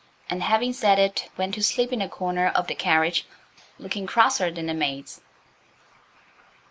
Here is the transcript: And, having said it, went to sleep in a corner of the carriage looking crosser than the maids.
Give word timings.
And, 0.31 0.41
having 0.41 0.73
said 0.73 0.97
it, 0.97 1.29
went 1.37 1.53
to 1.53 1.61
sleep 1.61 1.93
in 1.93 2.01
a 2.01 2.09
corner 2.09 2.47
of 2.47 2.65
the 2.65 2.73
carriage 2.73 3.27
looking 3.77 4.07
crosser 4.07 4.49
than 4.49 4.65
the 4.65 4.73
maids. 4.73 5.21